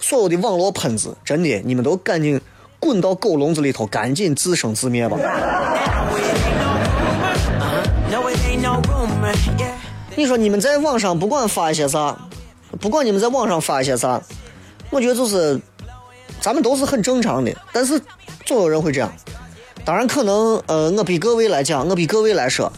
[0.00, 2.40] 所有的网络喷子，真的，你们都赶紧
[2.78, 5.16] 滚到狗笼子里头，赶紧自生自灭吧。
[10.16, 12.16] 你说你们在网上不管发一些啥？
[12.80, 14.20] 不管你们在网上发一些啥，
[14.90, 15.60] 我觉得就是
[16.40, 18.00] 咱们都是很正常的，但是
[18.44, 19.12] 总有人会这样。
[19.84, 22.70] 当然，可能呃，我比各位来讲，我比各位来说，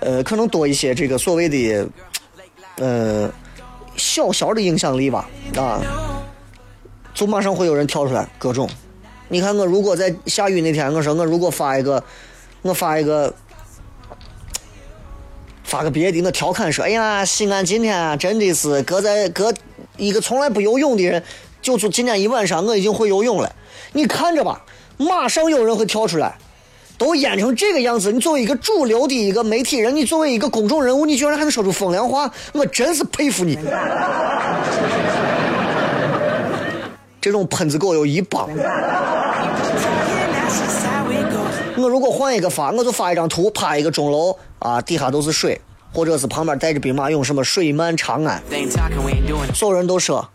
[0.00, 1.88] 呃，可能多一些这个所谓的
[2.76, 3.28] 呃
[3.96, 5.80] 小小的影响力吧，啊，
[7.14, 8.68] 就马上会有人跳出来各种。
[9.28, 12.04] 你看我如果在下雨那天，我说我如果发一个，
[12.62, 13.32] 我发一个。
[15.66, 19.52] 发个别的，我调侃说：“哎呀，西安今天，真的是搁在搁
[19.96, 21.20] 一个从来不游泳的人，
[21.62, 23.56] 就就今天一晚上我已经会游泳了。
[23.92, 24.62] 你看着吧，
[24.98, 26.36] 马上有人会跳出来，
[26.96, 28.12] 都演成这个样子。
[28.12, 33.58] 你作为一个主流的一个媒体人，你作为一个公众人物，你居然还能说出风凉话，我真是佩服你。
[37.24, 38.46] 这种喷子狗有一帮。
[41.78, 45.58] 我如果换一个发，我就发一张图，拍一个钟楼啊，底下都是水，
[45.94, 48.42] 或者是旁边带着兵马俑，什么水漫长安。
[49.54, 50.28] 所有人都说，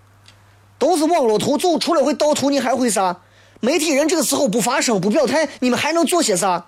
[0.79, 3.15] 都是网络图，就除了会盗图，你还会啥？
[3.59, 6.65] 媒体人这个时候不发声、不表态，你们还能做些啥？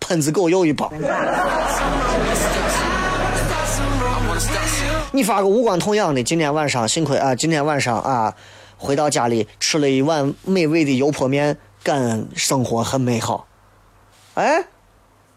[0.00, 0.92] 喷子狗又一帮。
[5.12, 8.34] 你发个无关痛痒的，今天晚上幸亏啊，今天晚上啊，
[8.76, 13.46] 回到家里吃了一碗美味的油泼面，感恩生活很美好。
[14.34, 14.64] 哎，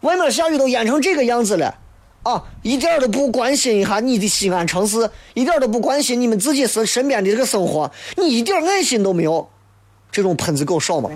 [0.00, 1.78] 外面下雨都淹成这个样子了，
[2.22, 9.48] 啊，一点都不关心一下你的西安城市，一点都不关心你们自己身身边的这个生活，你一点爱心都没有，
[10.12, 11.10] 这种喷子够少吗？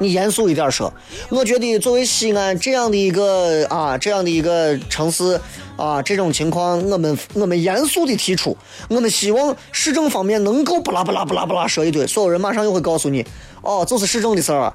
[0.00, 0.92] 你严肃一点说，
[1.28, 5.40] 我觉得作为西安这样的一个啊，这样的一个城市
[5.76, 8.56] 啊，这种情况，我们我们严肃的提出，
[8.88, 13.24] 我们希望市政方面能够不拉不拉不拉不拉说一堆，所有人马上又会告诉你，
[13.62, 14.72] 哦，就是市政的事儿啊，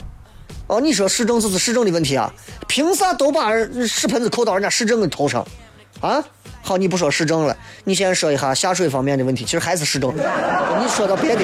[0.67, 2.31] 哦，你说市政就是市政的问题啊，
[2.67, 3.51] 凭啥都把
[3.88, 5.45] 屎盆子扣到人家市政的头上，
[6.01, 6.23] 啊？
[6.67, 10.12] 好，你不说市政了，你先说一下下水方面的问题，其实还是市政。
[10.82, 11.41] 你说到别的，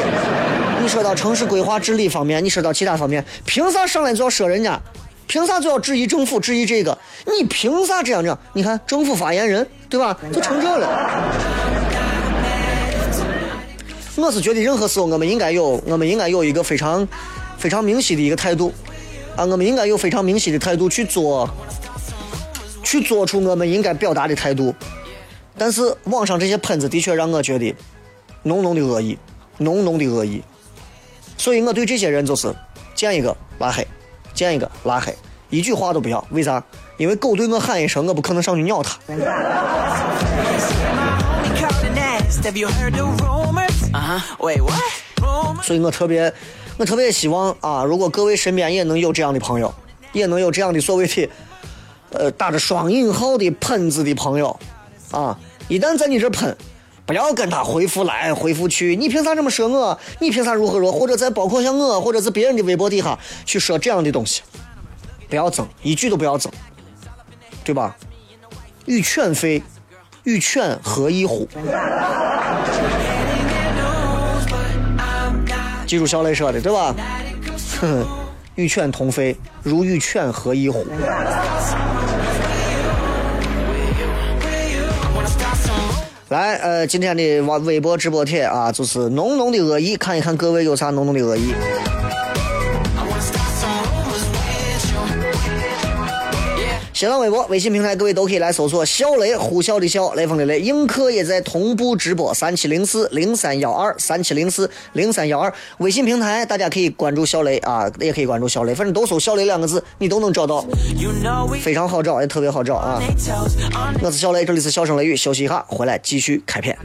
[0.81, 4.81] 你说到城市规划治理方面，你说到其他方面，凭啥上来就要说人家？
[5.27, 6.39] 凭啥就要质疑政府？
[6.39, 6.97] 质疑这个？
[7.27, 8.39] 你凭啥这样这样？
[8.53, 10.17] 你看政府发言人对吧？
[10.33, 10.89] 就成这了。
[14.15, 17.07] 我是觉得任何时候我们应该有，我们应该有一个非常
[17.59, 18.73] 非常明晰的一个态度
[19.35, 21.47] 啊，我们应该有非常明晰的态度去做，
[22.83, 24.73] 去做出我们应该表达的态度。
[25.57, 27.75] 但是网上这些喷子的确让我觉得
[28.43, 29.17] 浓浓的恶意，
[29.57, 30.41] 浓浓的恶意，
[31.37, 32.53] 所以我对这些人就是
[32.95, 33.85] 见一个拉黑，
[34.33, 35.15] 见一个拉黑，
[35.49, 36.25] 一句话都不要。
[36.31, 36.63] 为啥？
[36.97, 38.97] 因为狗对我喊一声，我不可能上去咬它。
[45.63, 46.31] 所以我特别，
[46.77, 49.73] 我特别希望啊，如果各位身边也能有这样的朋友，
[50.13, 51.29] 也能有这样的所谓的，
[52.11, 54.59] 呃，打着双引号的喷子的朋友。
[55.11, 55.37] 啊！
[55.67, 56.55] 一旦在你这喷，
[57.05, 58.95] 不要跟他回复来回复去。
[58.95, 59.99] 你凭啥这么说我？
[60.19, 60.99] 你凭啥如何如何？
[60.99, 64.41] 或者在包括像我，或者是别人的微博底下去说这样的东西，
[65.29, 66.51] 不要争，一句都不要争，
[67.63, 67.95] 对吧？
[68.85, 69.61] 与犬吠，
[70.23, 71.47] 与犬何异乎？
[75.85, 76.95] 记住小雷说的，对吧？
[77.81, 78.05] 哼，
[78.55, 80.85] 与犬同吠，如与犬何异乎？
[86.31, 91.53] 来，呃，今天的微微博直播帖啊，就是浓浓的恶意，看一看各位有啥浓浓的恶意。
[97.01, 100.59] 新浪微博、微信平台，各位都可以来搜索“小雷”，呼啸的啸，雷锋的雷。
[100.59, 105.51] 映客也在同步直播，三七零四零三幺二，三七零四零三幺二。
[105.79, 110.63] 微信平台大家可以关注小雷啊，也可以关注小雷，反正都搜“小雷”两个字，你都能找到，
[111.59, 113.01] 非常好找，也特别好找啊。
[114.03, 116.77] 我是小雷，这里是笑声雷雨，休息一下，回来继续开片。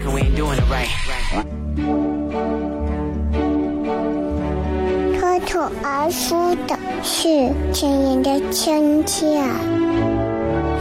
[5.20, 9.26] 脱口而出的是亲人的亲切。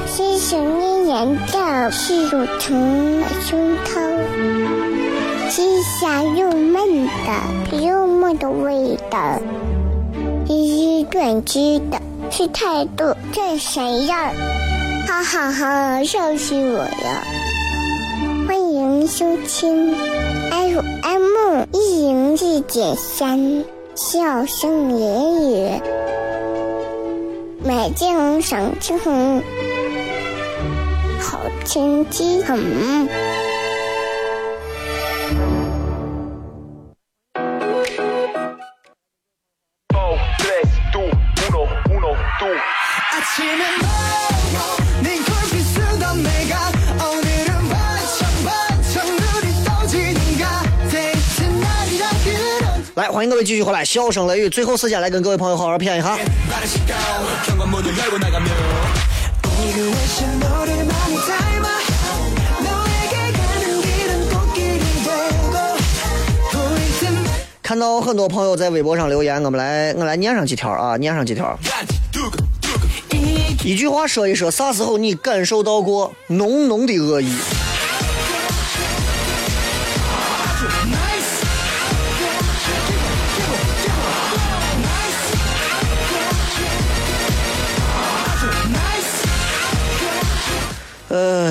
[0.08, 9.40] 细细念念的是乳虫的胸膛，细香又闷的幽默的味道，
[10.48, 14.32] 一一断句的是态度这谁样？
[15.08, 17.24] 哈哈哈，笑死我了！
[18.48, 19.96] 欢迎收听
[20.52, 23.64] FM 一零一点三
[23.96, 25.82] 笑声言语，
[27.64, 28.98] 美景赏晴。
[29.00, 29.75] 天
[31.66, 33.08] 气很。
[52.96, 56.18] 来来，欢迎各位继续回来，笑声雷雨，最后时间来跟各位朋友好好谝一下。
[67.66, 71.58] 看到很多朋友在微博上留言我们来我来念上几条啊念上几条。
[73.64, 77.32] 一句话说一说啥时候你感受到过浓浓的恶意？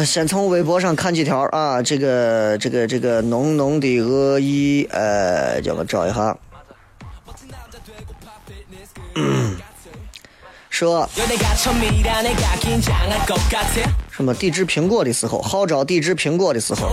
[0.04, 6.36] 先从微博上看几条啊，这个这个这个浓浓的恶意，呃，叫我找一下。
[10.70, 11.08] 说。
[14.10, 16.88] 什么抵制苹果的时候，号召抵制苹果的时候。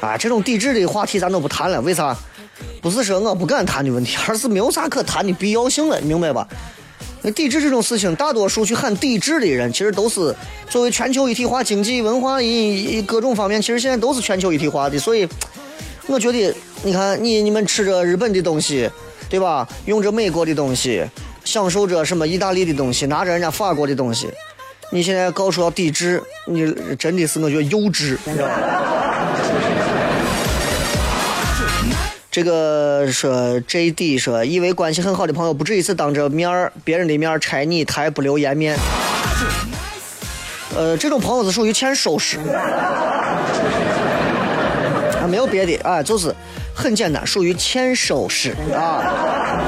[0.00, 2.16] 啊，这种抵制的话题咱都不谈了，为啥？
[2.82, 6.46] 不是说我不敢谈的问题，而是没有啥可谈的必要性了，明白吧？
[7.26, 10.32] 那抵制这种事情，大多数去喊抵制的人，其实都是
[10.70, 15.28] 作为全球一体化、经济、文化一各种方面，其实现在都是全球一体化的，所以
[16.06, 16.54] 我觉得，
[16.84, 18.88] 你看你你们吃着日本的东西，
[19.28, 19.68] 对吧？
[19.86, 21.04] 用着美国的东西，
[21.44, 24.28] 享受着什么意大利的东西，拿着人家法国的东西，
[24.92, 29.05] 你现在搞出要抵制，你真的是我觉得幼稚，你知道吧？
[32.36, 38.76] 这个说 J D 说，以为关系很好的朋友不止一次当着面儿别人的面儿拆你台不留颜面。
[40.76, 42.36] 呃，这种朋友是属于欠收拾，
[45.16, 46.30] 啊，没有别的，啊，就是
[46.74, 49.62] 很简单，属于欠收拾啊。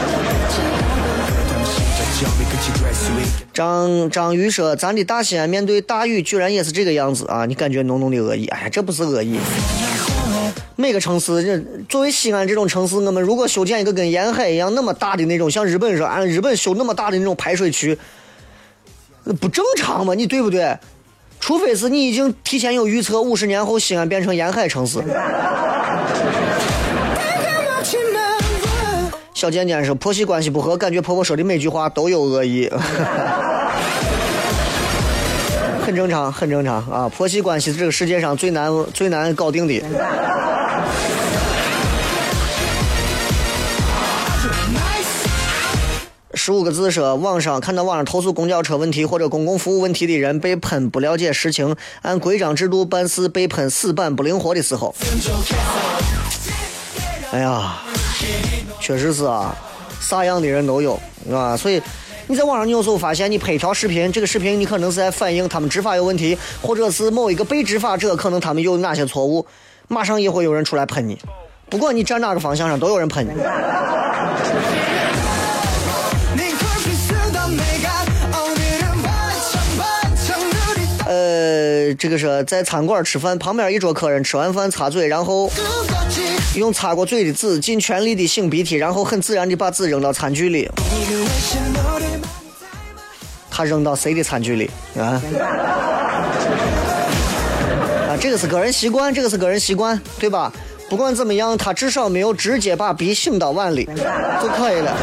[3.55, 7.47] 张张宇说：“咱的大西安面对大雨，居然也是这个样子啊！
[7.47, 8.47] 你感觉浓浓的恶意？
[8.49, 9.39] 哎，这不是恶意。
[10.81, 11.59] 每个城市，这
[11.89, 17.99] 作为西安这种城市，我们如果修建一个跟沿海一样那么大的那种，像日本说按日本修那么大的那种排水渠，
[19.25, 20.15] 那不正常吗？
[20.15, 20.79] 你对不对？
[21.41, 25.03] 除非是你已经提前有预测，五十年后西安变成沿海城市。
[29.35, 32.71] 小贱贱说婆媳关系不和，感觉婆婆说的每句话都有恶意，
[35.89, 37.09] 很正常，很正常啊！
[37.09, 39.83] 婆媳关系是这个世界上最难最难搞定的。
[46.35, 54.95] 十五个字说，网上看到网上投诉公交车问题或者公共服务问题的人被喷不了解实情，按规章制度办事被喷死板不灵活的时候，
[57.33, 57.79] 哎呀，
[58.79, 59.57] 确实是啊，
[60.03, 61.01] 啥样的人都有，
[61.33, 61.81] 啊，所以
[62.31, 69.47] 你在网上你有时候发现你拍一条视频这个视频你可能是在反映他们执法有问题或者是某一个被执法者可能他们有哪些错误
[69.89, 71.19] 马上也会有人出来喷你。
[71.71, 73.31] 不管你站哪个方向上都有人喷你。
[81.07, 85.51] 呃这个是在餐馆吃饭旁边一桌客人吃完饭擦嘴然后
[86.55, 90.69] 用擦过嘴的纸尽全力的擤鼻涕然后很自然的把纸扔到餐具里。
[93.59, 95.21] 他扔到谁的餐具里啊？
[98.09, 100.53] 啊，这个是个人习惯，这个是个人习惯，对吧？
[100.89, 103.85] 不管怎么样，他至少没有直接把笔醒到碗里
[104.41, 104.97] 就可以了。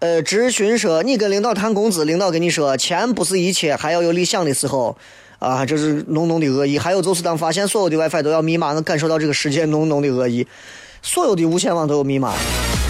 [0.00, 4.96] 呃，直询说，你跟领导谈工资，领导跟你说，钱不是一切，还要有理想的时候。
[5.38, 6.80] 啊，这是浓浓的恶意。
[6.80, 10.44] 还有就是，当发现所有的 WiFi 都要密码，能感受到这个世界浓浓的恶意。
[11.00, 12.34] 所有的无线网都有密码。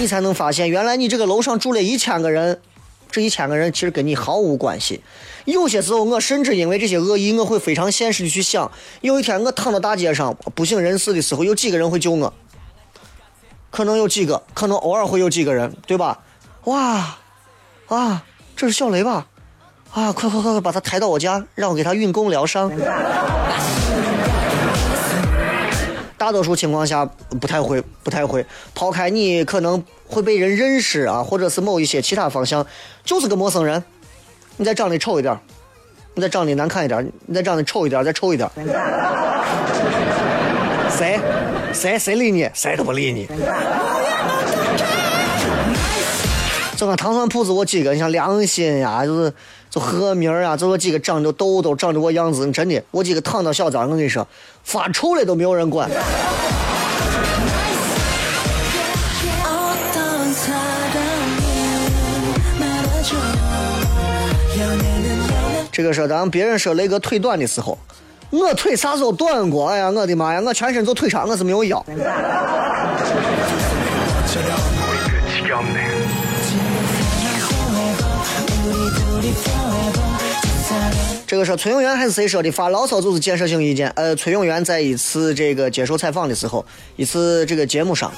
[0.01, 2.59] 你才能发现原来你这个楼上住了一千个人，
[3.11, 5.03] 这一千个人其实跟你毫无关系。
[5.45, 8.73] 有些时候，我甚至因为这些恶意，我会非常现实的去想，
[9.03, 12.33] 有一天我躺到大街上不省人事的时候，有几个人会救我？
[13.71, 16.21] 可能有几个，可能偶尔会有几个人，对吧？
[16.65, 17.19] 哇，
[17.89, 18.25] 啊，
[18.57, 19.27] 这是小雷吧？
[19.93, 22.73] 啊，快快快快，把他抬到我家，让我给他运功疗伤。
[26.21, 27.09] 大多数情况下
[27.41, 28.45] 不太会，不太会。
[28.75, 32.67] 抛开你可能会被人认识啊，或者是某一些其他方向，
[33.03, 33.83] 就是个陌生人。
[34.59, 35.35] 你再长得丑一点，
[36.15, 38.47] 你再长得难看一点，你再长得丑一点，再丑一点，
[40.95, 41.19] 谁
[41.73, 42.51] 谁谁理你？
[42.53, 43.27] 谁都不理你。
[46.77, 49.33] 整个糖蒜铺子，我几个，你像良心呀，就是
[49.71, 54.27] 就和名儿啊，就说几个长着痘痘、长着我样子，真的，我几个躺到小脏，我跟你说，
[54.65, 55.89] 发臭了都没有人管。
[65.73, 67.79] 这个是咱别人说那个腿短的时候，
[68.31, 69.69] 我腿啥时候短过？
[69.69, 71.85] 哎呀，我的妈呀，我全身就腿长，我是没有腰。
[81.31, 82.51] 这个是崔永元还是谁说的？
[82.51, 83.89] 发牢骚就是建设性意见。
[83.95, 86.67] 呃，崔永元在一次这个接受采访的时候，
[86.97, 88.11] 一次这个节目上。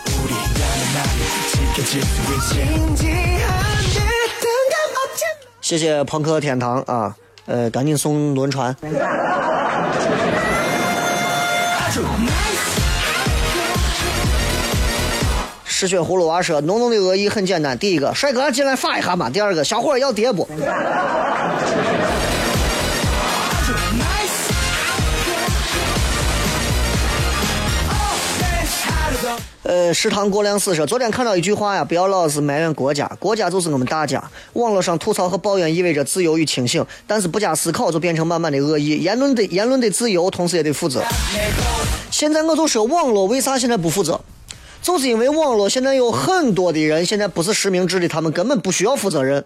[5.61, 8.75] 谢谢朋克天堂啊，呃，赶紧送轮船。
[15.67, 20.49] 失血葫芦娃说：“浓浓的恶意很简单，第一个，帅哥进来发一下嘛；第二个，小伙要碟不？”
[29.73, 34.23] 呃，食堂过量死说，昨天看到一句话呀，不要老是埋怨国家，国家就是我们大家。
[34.53, 38.99] 网络上吐槽和抱怨意味着自由与清醒，但是不加思考就变成满满的恶意。
[38.99, 41.03] 言论的言论的自由，同时也得负责。
[42.11, 44.21] 现在我就说，网络为啥现在不负责？
[44.83, 49.43] 就是因为网络现在有很多的人现在不是实名制的，他们根本不需要负责任。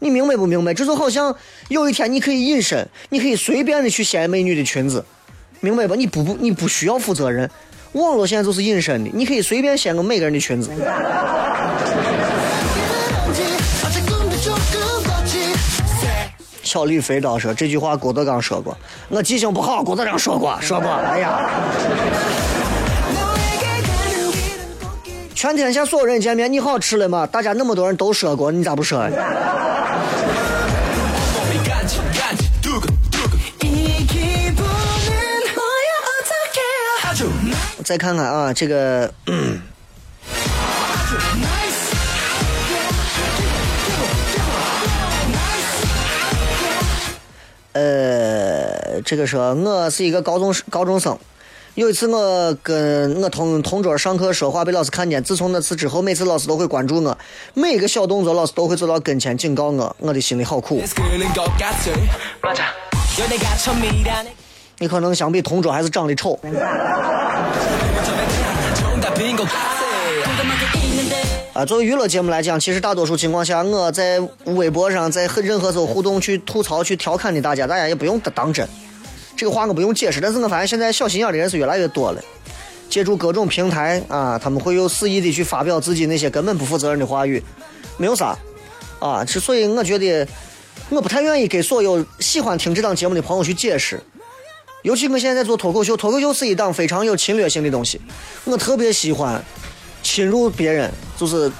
[0.00, 0.74] 你明白不明白？
[0.74, 1.34] 这就好像
[1.68, 5.02] 有一天你可以隐身，你可以随便的去掀美女的裙子，
[5.60, 5.94] 明白吧？
[5.96, 7.50] 你不不你不需要负责任。
[7.94, 10.70] 网络现在就是隐身的，你可以随便掀个每个人的裙子。
[16.62, 18.76] 小李飞刀说这句话，郭德纲说过。
[19.08, 20.90] 我记性不好，郭德纲说过，说过。
[20.90, 21.38] 哎呀，
[25.36, 27.24] 全天下所有人见面，你好吃了吗？
[27.24, 29.08] 大家那么多人都说过，你咋不说？
[37.84, 39.12] 再看看啊，这个，
[47.72, 51.18] 呃，这个说我是一个高中高中生，
[51.74, 57.18] 有一次我跟我同同桌上课说话被老师看见，自从那次之后，每次老师都会关注我，
[57.52, 60.82] 每一个小动作老师都会走到跟前警告我，我的心里好苦。
[64.78, 66.36] 你可能相比同桌还是长得丑。
[71.52, 78.68] 啊，作为娱乐节目来讲，其实大多数情况下，我在微博上，在很任何时候互动去吐槽、去调侃的大家，大家也不用当真。
[79.36, 82.20] 这个话我不用解释，但是我发现现在小心眼的人是越来越多了。
[82.90, 87.42] 借助各种平台啊，他们会有肆意的去发表自己那些根本不负责任的话语，
[87.96, 88.36] 没有啥
[88.98, 89.24] 啊。
[89.24, 90.26] 之所以我觉得
[90.90, 94.00] 我不太愿意给所有喜欢听这档节目的朋友去解释。
[94.84, 97.98] 尤其我现在在做脱口秀，脱口秀是一档非常有侵略性的东西。
[98.44, 99.42] 我特别喜欢
[100.02, 101.50] 侵入别人，就是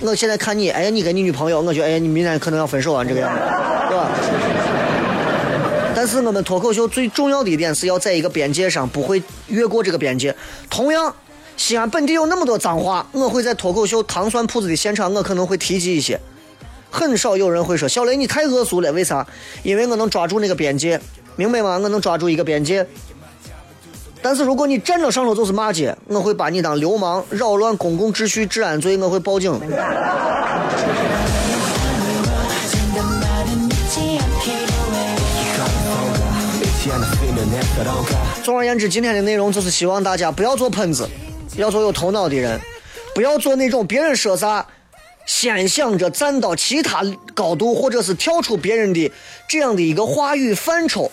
[0.00, 3.40] 我现在看你，哎呀，你跟你女朋友，我觉得，哎，你明天可能要分手啊，这个样子，
[3.88, 4.10] 对吧？
[5.96, 10.36] 但是我们脱口秀最重要的一点是要在一个边界上，不会越过这个边界。
[10.68, 11.16] 同样，
[11.56, 16.20] 西安本地有那么多脏话，我会在脱口秀糖蒜铺子的现场，我可能会提及一些。
[16.90, 19.26] 很少有人会说小雷你太恶俗了，为啥？
[19.62, 21.00] 因为我能抓住那个边界。
[21.36, 21.78] 明白吗？
[21.82, 22.86] 我能抓住一个边界，
[24.22, 29.60] 但是如果你站着上头就是骂街，我会把你当流氓，扰乱公共秩序、治安罪，我会报警。
[38.42, 41.08] 总而言之，今天的内容就是希望大家不要做喷子，
[41.56, 42.60] 要做有头脑的人，
[43.14, 44.66] 不要做那种别人说啥，
[45.26, 47.02] 先想着站到其他
[47.34, 49.10] 高度，或者是跳出别人的
[49.48, 51.10] 这样的一个话语范畴。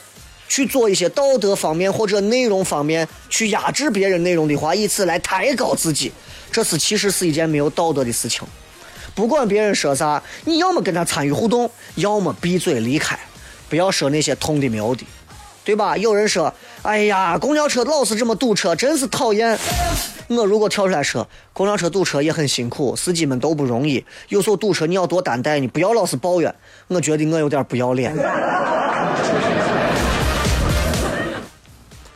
[0.52, 6.12] 去做一些道德方面或者内容方面去压制别人内容的话，以此来抬高自己，
[6.52, 8.46] 这是其实是一件没有道德的事情。
[9.16, 13.18] 不管别人说啥，你要么跟他参与互动，要么闭嘴离开，
[13.70, 15.06] 不要说那些痛的没有的，
[15.64, 15.96] 对吧？
[15.96, 19.58] 有人说：“哎呀，公交车老是这么堵车，真是讨厌。”
[20.28, 26.54] 我如果跳出来说，公交车堵车也很辛苦，司机们都不容易，有时候堵车你要多担待，你不要老是抱怨。
[26.90, 28.14] 我觉得我有点不要脸。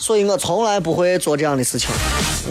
[0.05, 1.89] 所以我从来不会做这样的事情，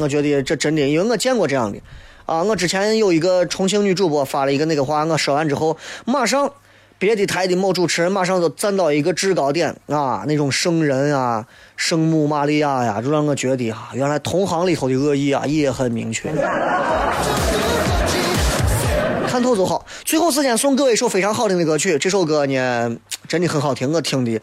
[0.00, 1.78] 我觉得这真的，因为我见过这样的，
[2.26, 6.50] 啊，我之前有一个重庆女主播发了一个那个话，我说完之后，马上
[6.98, 11.46] 别的台的某主持人马上就站到一个制高点啊，那种圣人啊，
[11.76, 16.28] 圣母玛利亚呀，就让我觉得啊，原来同行里头的恶意啊也很明确。
[19.28, 19.86] 看透就好。
[20.04, 22.96] 最后时间送各位一首非常好听的歌曲，这首歌呢
[23.28, 24.40] 真的很好听，我听的。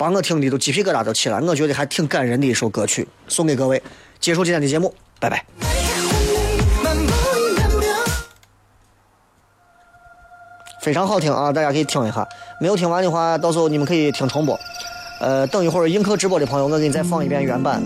[0.00, 3.82] 把我听的都鸡皮疙瘩都起来，我觉得还挺感人的一首歌曲，送给各位。
[4.18, 5.44] 结束今天的节目，拜拜。
[10.80, 12.26] 非常好听啊，大家可以听一下。
[12.62, 14.58] 没有听完的话，到时候你们可以听重播。
[15.20, 17.82] 呃，等一会儿映客直播的朋友，我给你再放一遍原版。